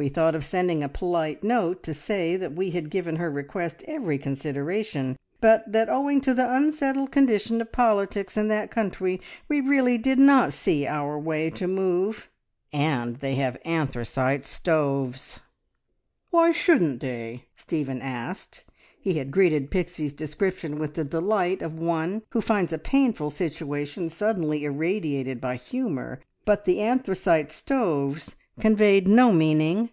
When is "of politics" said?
7.60-8.36